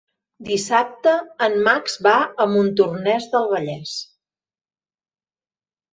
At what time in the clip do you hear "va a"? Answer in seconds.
2.09-2.49